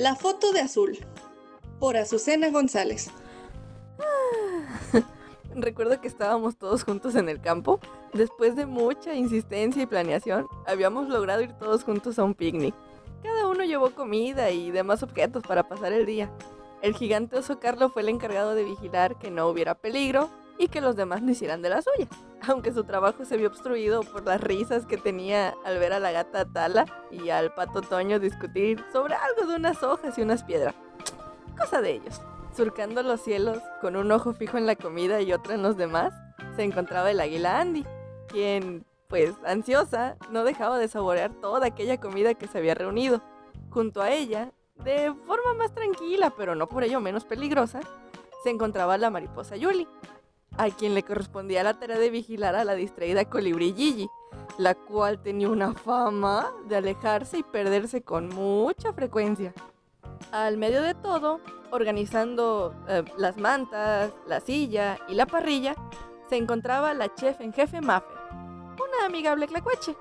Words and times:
La 0.00 0.14
foto 0.14 0.52
de 0.52 0.60
azul, 0.60 0.96
por 1.78 1.98
Azucena 1.98 2.48
González. 2.48 3.10
Recuerdo 5.54 6.00
que 6.00 6.08
estábamos 6.08 6.56
todos 6.56 6.84
juntos 6.84 7.16
en 7.16 7.28
el 7.28 7.38
campo. 7.38 7.80
Después 8.14 8.56
de 8.56 8.64
mucha 8.64 9.14
insistencia 9.14 9.82
y 9.82 9.86
planeación, 9.86 10.46
habíamos 10.66 11.10
logrado 11.10 11.42
ir 11.42 11.52
todos 11.52 11.84
juntos 11.84 12.18
a 12.18 12.24
un 12.24 12.32
picnic. 12.32 12.74
Cada 13.22 13.46
uno 13.46 13.62
llevó 13.62 13.90
comida 13.90 14.50
y 14.50 14.70
demás 14.70 15.02
objetos 15.02 15.42
para 15.42 15.68
pasar 15.68 15.92
el 15.92 16.06
día. 16.06 16.32
El 16.80 16.94
gigante 16.94 17.36
oso 17.36 17.60
Carlo 17.60 17.90
fue 17.90 18.00
el 18.00 18.08
encargado 18.08 18.54
de 18.54 18.64
vigilar 18.64 19.18
que 19.18 19.30
no 19.30 19.48
hubiera 19.48 19.74
peligro 19.74 20.30
y 20.60 20.68
que 20.68 20.82
los 20.82 20.94
demás 20.94 21.22
no 21.22 21.30
hicieran 21.30 21.62
de 21.62 21.70
las 21.70 21.84
suyas, 21.84 22.10
aunque 22.46 22.72
su 22.72 22.84
trabajo 22.84 23.24
se 23.24 23.38
vio 23.38 23.48
obstruido 23.48 24.02
por 24.02 24.26
las 24.26 24.40
risas 24.42 24.84
que 24.84 24.98
tenía 24.98 25.54
al 25.64 25.78
ver 25.78 25.94
a 25.94 25.98
la 25.98 26.12
gata 26.12 26.44
Tala 26.44 26.84
y 27.10 27.30
al 27.30 27.54
pato 27.54 27.80
Toño 27.80 28.20
discutir 28.20 28.84
sobre 28.92 29.14
algo 29.14 29.50
de 29.50 29.56
unas 29.56 29.82
hojas 29.82 30.18
y 30.18 30.22
unas 30.22 30.44
piedras. 30.44 30.74
Cosa 31.58 31.80
de 31.80 31.92
ellos. 31.92 32.20
Surcando 32.54 33.02
los 33.02 33.22
cielos, 33.22 33.58
con 33.80 33.96
un 33.96 34.12
ojo 34.12 34.34
fijo 34.34 34.58
en 34.58 34.66
la 34.66 34.76
comida 34.76 35.22
y 35.22 35.32
otro 35.32 35.54
en 35.54 35.62
los 35.62 35.78
demás, 35.78 36.12
se 36.56 36.62
encontraba 36.62 37.10
el 37.10 37.20
águila 37.20 37.58
Andy, 37.58 37.86
quien, 38.28 38.84
pues 39.08 39.34
ansiosa, 39.46 40.16
no 40.30 40.44
dejaba 40.44 40.78
de 40.78 40.88
saborear 40.88 41.32
toda 41.40 41.68
aquella 41.68 41.98
comida 41.98 42.34
que 42.34 42.48
se 42.48 42.58
había 42.58 42.74
reunido. 42.74 43.22
Junto 43.70 44.02
a 44.02 44.10
ella, 44.10 44.52
de 44.84 45.14
forma 45.26 45.54
más 45.54 45.72
tranquila, 45.72 46.34
pero 46.36 46.54
no 46.54 46.68
por 46.68 46.82
ello 46.84 47.00
menos 47.00 47.24
peligrosa, 47.24 47.80
se 48.42 48.50
encontraba 48.50 48.98
la 48.98 49.10
mariposa 49.10 49.56
Yuli, 49.56 49.86
a 50.56 50.70
quien 50.70 50.94
le 50.94 51.02
correspondía 51.02 51.62
la 51.62 51.78
tarea 51.78 51.98
de 51.98 52.10
vigilar 52.10 52.54
a 52.54 52.64
la 52.64 52.74
distraída 52.74 53.24
colibrí 53.24 53.72
Gigi, 53.72 54.08
la 54.58 54.74
cual 54.74 55.22
tenía 55.22 55.48
una 55.48 55.72
fama 55.72 56.52
de 56.68 56.76
alejarse 56.76 57.38
y 57.38 57.42
perderse 57.42 58.02
con 58.02 58.28
mucha 58.28 58.92
frecuencia. 58.92 59.54
Al 60.32 60.56
medio 60.58 60.82
de 60.82 60.94
todo, 60.94 61.40
organizando 61.70 62.74
eh, 62.88 63.04
las 63.16 63.36
mantas, 63.36 64.12
la 64.26 64.40
silla 64.40 64.98
y 65.08 65.14
la 65.14 65.26
parrilla, 65.26 65.74
se 66.28 66.36
encontraba 66.36 66.94
la 66.94 67.12
chef 67.14 67.40
en 67.40 67.52
jefe 67.52 67.80
Maffer, 67.80 68.16
una 68.32 69.06
amigable 69.06 69.46
clacuache, 69.46 69.96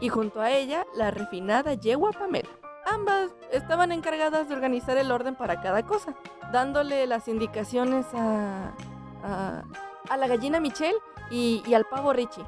y 0.00 0.08
junto 0.08 0.40
a 0.40 0.50
ella 0.50 0.86
la 0.94 1.10
refinada 1.10 1.74
yegua 1.74 2.12
Pamela. 2.12 2.48
Ambas 2.86 3.30
estaban 3.50 3.92
encargadas 3.92 4.48
de 4.48 4.54
organizar 4.54 4.96
el 4.98 5.10
orden 5.10 5.36
para 5.36 5.60
cada 5.60 5.84
cosa, 5.84 6.14
dándole 6.52 7.06
las 7.06 7.28
indicaciones 7.28 8.06
a, 8.14 8.72
a, 9.22 9.62
a 10.08 10.16
la 10.16 10.28
gallina 10.28 10.60
Michelle 10.60 10.98
y, 11.30 11.62
al 11.74 11.84
pavo 11.84 12.12
Richie. 12.12 12.44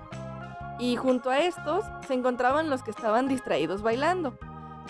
Y 0.79 0.97
junto 0.97 1.31
a 1.31 1.39
estos 1.39 1.85
se 2.07 2.15
encontraban 2.15 2.69
los 2.69 2.83
que 2.83 2.91
estaban 2.91 3.29
distraídos 3.29 3.83
bailando. 3.83 4.39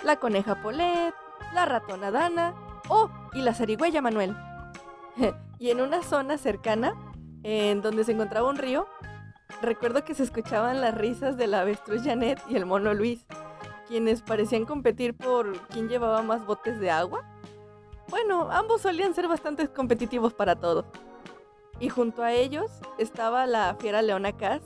La 0.03 0.17
coneja 0.17 0.61
Polet, 0.62 1.14
la 1.55 1.64
ratona 1.64 2.11
Dana, 2.11 2.55
oh, 2.89 3.11
y 3.33 3.42
la 3.42 3.55
zarigüeya 3.55 4.03
Manuel. 4.03 4.37
y 5.59 5.70
en 5.70 5.81
una 5.81 6.03
zona 6.03 6.39
cercana, 6.39 6.94
en 7.42 7.83
donde 7.83 8.05
se 8.05 8.12
encontraba 8.12 8.48
un 8.48 8.56
río, 8.56 8.89
recuerdo 9.62 10.05
que 10.05 10.14
se 10.14 10.25
escuchaban 10.25 10.81
las 10.81 10.94
risas 10.94 11.37
de 11.37 11.47
la 11.47 11.61
avestruz 11.61 12.03
Janet 12.03 12.41
y 12.48 12.56
el 12.56 12.67
mono 12.67 12.92
Luis, 12.92 13.25
quienes 13.87 14.22
parecían 14.22 14.64
competir 14.64 15.17
por 15.17 15.56
quién 15.69 15.89
llevaba 15.89 16.22
más 16.22 16.44
botes 16.44 16.81
de 16.81 16.91
agua. 16.91 17.25
Bueno, 18.09 18.48
ambos 18.50 18.83
solían 18.83 19.14
ser 19.14 19.28
bastante 19.28 19.69
competitivos 19.69 20.34
para 20.34 20.56
todo. 20.56 20.87
Y 21.78 21.88
junto 21.88 22.22
a 22.22 22.32
ellos 22.32 22.70
estaba 22.98 23.46
la 23.46 23.74
fiera 23.78 24.02
Leona 24.02 24.32
Cass, 24.32 24.62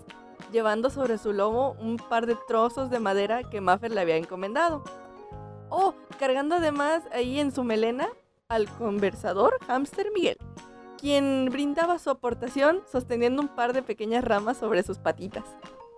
llevando 0.52 0.90
sobre 0.90 1.18
su 1.18 1.32
lomo 1.32 1.76
un 1.80 1.96
par 1.96 2.26
de 2.26 2.36
trozos 2.46 2.90
de 2.90 3.00
madera 3.00 3.42
que 3.44 3.60
Maffer 3.60 3.90
le 3.90 4.00
había 4.00 4.16
encomendado. 4.16 4.82
Oh, 5.68 5.94
cargando 6.18 6.56
además 6.56 7.02
ahí 7.12 7.38
en 7.38 7.52
su 7.52 7.64
melena 7.64 8.08
al 8.48 8.68
conversador 8.68 9.58
hámster 9.66 10.10
Miguel, 10.12 10.36
quien 10.98 11.48
brindaba 11.50 11.98
su 11.98 12.10
aportación 12.10 12.82
sosteniendo 12.90 13.40
un 13.40 13.48
par 13.48 13.72
de 13.72 13.82
pequeñas 13.82 14.24
ramas 14.24 14.56
sobre 14.56 14.82
sus 14.82 14.98
patitas. 14.98 15.44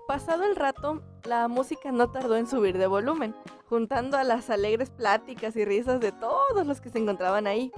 Pasado 0.07 0.45
el 0.45 0.57
rato, 0.57 1.03
la 1.25 1.49
música 1.49 1.91
no 1.93 2.11
tardó 2.11 2.37
en 2.37 2.47
subir 2.47 2.77
de 2.77 2.87
volumen, 2.87 3.35
juntando 3.69 4.19
a 4.19 4.25
las 4.25 4.51
alegres 4.51 4.91
pláticas 4.91 5.57
y 5.57 5.65
risas 5.65 6.01
de 6.01 6.13
todos 6.13 6.67
los 6.67 6.81
que 6.81 6.91
se 6.91 6.99
encontraban 6.99 7.47
ahí. 7.47 7.73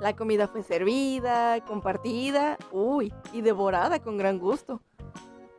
La 0.00 0.14
comida 0.16 0.48
fue 0.48 0.62
servida, 0.62 1.64
compartida, 1.64 2.58
uy, 2.72 3.12
y 3.32 3.42
devorada 3.42 4.00
con 4.00 4.18
gran 4.18 4.38
gusto. 4.38 4.80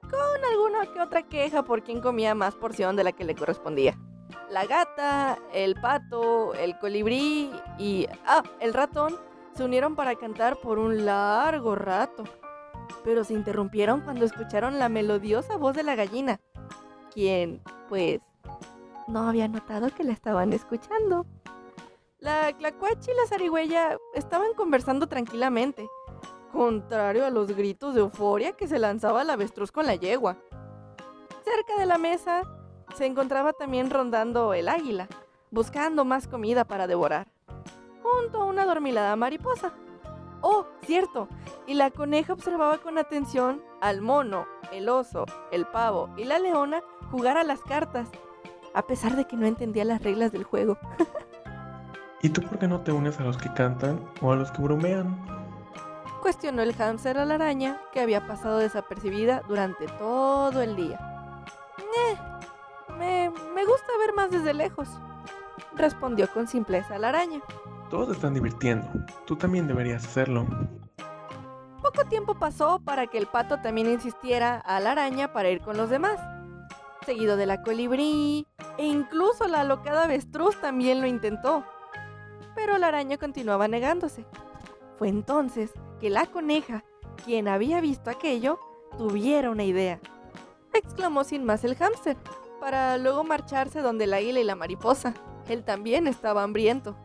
Con 0.01 0.45
alguna 0.49 0.91
que 0.93 1.01
otra 1.01 1.23
queja 1.23 1.63
por 1.63 1.83
quien 1.83 2.01
comía 2.01 2.35
más 2.35 2.55
porción 2.55 2.95
de 2.95 3.03
la 3.03 3.11
que 3.11 3.23
le 3.23 3.35
correspondía. 3.35 3.97
La 4.49 4.65
gata, 4.65 5.39
el 5.53 5.75
pato, 5.75 6.53
el 6.53 6.77
colibrí 6.79 7.51
y... 7.79 8.07
Ah, 8.25 8.43
el 8.59 8.73
ratón 8.73 9.15
se 9.55 9.63
unieron 9.63 9.95
para 9.95 10.15
cantar 10.15 10.57
por 10.57 10.77
un 10.77 11.05
largo 11.05 11.75
rato. 11.75 12.23
Pero 13.03 13.23
se 13.23 13.33
interrumpieron 13.33 14.01
cuando 14.01 14.25
escucharon 14.25 14.77
la 14.77 14.89
melodiosa 14.89 15.57
voz 15.57 15.75
de 15.75 15.83
la 15.83 15.95
gallina, 15.95 16.39
quien, 17.13 17.61
pues, 17.89 18.19
no 19.07 19.27
había 19.27 19.47
notado 19.47 19.89
que 19.89 20.03
la 20.03 20.13
estaban 20.13 20.53
escuchando. 20.53 21.25
La 22.25 22.51
clacuachi 22.53 23.11
y 23.11 23.13
la 23.13 23.27
zarigüeya 23.27 23.99
estaban 24.15 24.55
conversando 24.55 25.05
tranquilamente, 25.05 25.87
contrario 26.51 27.23
a 27.23 27.29
los 27.29 27.55
gritos 27.55 27.93
de 27.93 27.99
euforia 27.99 28.53
que 28.53 28.67
se 28.67 28.79
lanzaba 28.79 29.21
el 29.21 29.29
avestruz 29.29 29.71
con 29.71 29.85
la 29.85 29.93
yegua. 29.93 30.35
Cerca 31.43 31.77
de 31.77 31.85
la 31.85 31.99
mesa 31.99 32.41
se 32.95 33.05
encontraba 33.05 33.53
también 33.53 33.91
rondando 33.91 34.55
el 34.55 34.69
águila, 34.69 35.07
buscando 35.51 36.03
más 36.03 36.27
comida 36.27 36.65
para 36.65 36.87
devorar, 36.87 37.27
junto 38.01 38.41
a 38.41 38.45
una 38.45 38.65
dormilada 38.65 39.15
mariposa. 39.15 39.75
Oh, 40.41 40.65
cierto, 40.81 41.27
y 41.67 41.75
la 41.75 41.91
coneja 41.91 42.33
observaba 42.33 42.79
con 42.79 42.97
atención 42.97 43.61
al 43.81 44.01
mono, 44.01 44.47
el 44.71 44.89
oso, 44.89 45.25
el 45.51 45.67
pavo 45.67 46.09
y 46.17 46.23
la 46.23 46.39
leona 46.39 46.81
jugar 47.11 47.37
a 47.37 47.43
las 47.43 47.61
cartas, 47.61 48.09
a 48.73 48.81
pesar 48.87 49.15
de 49.15 49.25
que 49.25 49.37
no 49.37 49.45
entendía 49.45 49.85
las 49.85 50.01
reglas 50.01 50.31
del 50.31 50.43
juego. 50.43 50.79
¿Y 52.25 52.29
tú 52.29 52.41
por 52.41 52.57
qué 52.57 52.67
no 52.67 52.81
te 52.81 52.91
unes 52.91 53.19
a 53.19 53.23
los 53.23 53.37
que 53.37 53.53
cantan 53.53 54.03
o 54.19 54.31
a 54.31 54.35
los 54.35 54.51
que 54.51 54.59
bromean? 54.59 55.15
Cuestionó 56.23 56.63
el 56.63 56.73
hámster 56.73 57.19
a 57.19 57.25
la 57.25 57.35
araña, 57.35 57.79
que 57.93 57.99
había 57.99 58.25
pasado 58.25 58.57
desapercibida 58.57 59.43
durante 59.47 59.85
todo 59.85 60.63
el 60.63 60.75
día. 60.75 61.43
Eh, 61.77 62.17
me, 62.97 63.29
me 63.29 63.63
gusta 63.63 63.95
ver 63.99 64.15
más 64.15 64.31
desde 64.31 64.55
lejos, 64.55 64.89
respondió 65.75 66.27
con 66.33 66.47
simpleza 66.47 66.97
la 66.97 67.09
araña. 67.09 67.41
Todos 67.91 68.15
están 68.15 68.33
divirtiendo. 68.33 68.87
Tú 69.27 69.35
también 69.35 69.67
deberías 69.67 70.03
hacerlo. 70.03 70.47
Poco 71.83 72.05
tiempo 72.09 72.33
pasó 72.33 72.79
para 72.79 73.05
que 73.05 73.19
el 73.19 73.27
pato 73.27 73.61
también 73.61 73.87
insistiera 73.87 74.57
a 74.61 74.79
la 74.79 74.93
araña 74.93 75.31
para 75.31 75.51
ir 75.51 75.61
con 75.61 75.77
los 75.77 75.91
demás. 75.91 76.19
Seguido 77.05 77.37
de 77.37 77.45
la 77.45 77.61
colibrí, 77.61 78.47
e 78.79 78.87
incluso 78.87 79.47
la 79.47 79.61
alocada 79.61 80.05
avestruz 80.05 80.59
también 80.59 81.01
lo 81.01 81.05
intentó. 81.05 81.63
Pero 82.65 82.79
la 82.79 82.87
araña 82.87 83.19
continuaba 83.19 83.67
negándose. 83.67 84.25
Fue 84.97 85.07
entonces 85.07 85.69
que 85.99 86.09
la 86.09 86.25
coneja, 86.25 86.83
quien 87.23 87.47
había 87.47 87.79
visto 87.79 88.09
aquello, 88.09 88.59
tuviera 88.97 89.51
una 89.51 89.63
idea. 89.63 89.99
Exclamó 90.73 91.23
sin 91.23 91.43
más 91.43 91.63
el 91.63 91.75
hámster, 91.75 92.17
para 92.59 92.97
luego 92.97 93.23
marcharse 93.23 93.81
donde 93.81 94.05
el 94.05 94.15
águila 94.15 94.39
y 94.39 94.43
la 94.43 94.55
mariposa. 94.55 95.13
Él 95.47 95.63
también 95.63 96.07
estaba 96.07 96.41
hambriento. 96.41 96.95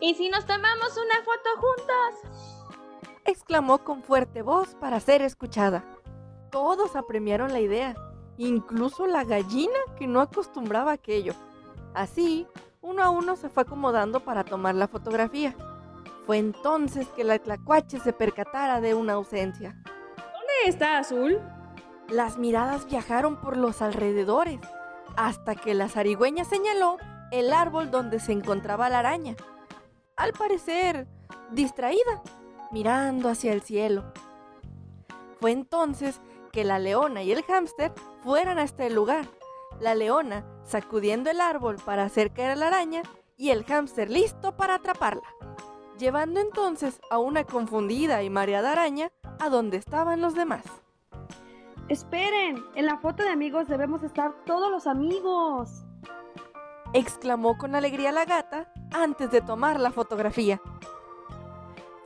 ¿Y 0.00 0.16
si 0.16 0.28
nos 0.30 0.44
tomamos 0.46 0.96
una 0.96 1.22
foto 1.22 1.50
juntos? 1.60 2.58
exclamó 3.24 3.84
con 3.84 4.02
fuerte 4.02 4.42
voz 4.42 4.74
para 4.74 4.98
ser 4.98 5.22
escuchada. 5.22 5.84
Todos 6.50 6.96
apremiaron 6.96 7.52
la 7.52 7.60
idea, 7.60 7.94
incluso 8.36 9.06
la 9.06 9.22
gallina 9.22 9.78
que 9.96 10.08
no 10.08 10.20
acostumbraba 10.20 10.90
a 10.90 10.94
aquello. 10.94 11.34
Así, 11.94 12.48
uno 12.82 13.02
a 13.02 13.10
uno 13.10 13.36
se 13.36 13.48
fue 13.48 13.62
acomodando 13.62 14.20
para 14.20 14.44
tomar 14.44 14.74
la 14.74 14.88
fotografía. 14.88 15.54
Fue 16.26 16.38
entonces 16.38 17.08
que 17.08 17.24
la 17.24 17.38
tlacuache 17.38 17.98
se 18.00 18.12
percatara 18.12 18.80
de 18.80 18.94
una 18.94 19.14
ausencia. 19.14 19.76
¿Dónde 19.84 20.54
está 20.66 20.98
Azul? 20.98 21.40
Las 22.08 22.38
miradas 22.38 22.86
viajaron 22.86 23.40
por 23.40 23.56
los 23.56 23.82
alrededores, 23.82 24.60
hasta 25.16 25.54
que 25.54 25.74
la 25.74 25.88
zarigüeña 25.88 26.44
señaló 26.44 26.96
el 27.30 27.52
árbol 27.52 27.90
donde 27.90 28.18
se 28.18 28.32
encontraba 28.32 28.88
la 28.88 29.00
araña. 29.00 29.36
Al 30.16 30.32
parecer, 30.32 31.06
distraída, 31.52 32.22
mirando 32.70 33.28
hacia 33.28 33.52
el 33.52 33.62
cielo. 33.62 34.12
Fue 35.40 35.52
entonces 35.52 36.20
que 36.52 36.64
la 36.64 36.78
leona 36.78 37.22
y 37.22 37.32
el 37.32 37.42
hámster 37.44 37.92
fueran 38.22 38.58
a 38.58 38.64
este 38.64 38.90
lugar. 38.90 39.26
La 39.80 39.94
leona 39.94 40.44
sacudiendo 40.64 41.30
el 41.30 41.40
árbol 41.40 41.76
para 41.84 42.04
hacer 42.04 42.32
caer 42.32 42.50
a 42.50 42.56
la 42.56 42.66
araña 42.66 43.02
y 43.36 43.48
el 43.50 43.64
hámster 43.64 44.10
listo 44.10 44.54
para 44.54 44.74
atraparla, 44.74 45.26
llevando 45.98 46.40
entonces 46.40 47.00
a 47.10 47.18
una 47.18 47.44
confundida 47.44 48.22
y 48.22 48.28
mareada 48.28 48.72
araña 48.72 49.10
a 49.40 49.48
donde 49.48 49.78
estaban 49.78 50.20
los 50.20 50.34
demás. 50.34 50.64
Esperen, 51.88 52.62
en 52.74 52.86
la 52.86 52.98
foto 52.98 53.22
de 53.22 53.30
amigos 53.30 53.66
debemos 53.66 54.02
estar 54.02 54.44
todos 54.44 54.70
los 54.70 54.86
amigos. 54.86 55.82
exclamó 56.92 57.56
con 57.56 57.74
alegría 57.74 58.12
la 58.12 58.26
gata 58.26 58.70
antes 58.92 59.30
de 59.30 59.40
tomar 59.40 59.80
la 59.80 59.90
fotografía. 59.90 60.60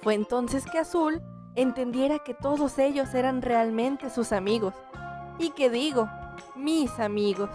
Fue 0.03 0.15
entonces 0.15 0.65
que 0.67 0.79
Azul 0.79 1.21
entendiera 1.57 2.19
que 2.19 2.35
todos 2.35 2.79
ellos 2.79 3.13
eran 3.15 3.43
realmente 3.43 4.11
sus 4.11 4.33
amigos. 4.33 4.75
Y 5.39 5.51
que 5.51 5.71
digo, 5.71 6.09
mis 6.55 6.99
amigos. 6.99 7.51